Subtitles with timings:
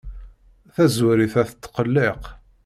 [0.73, 2.23] Taẓrawit-a tettqelliq.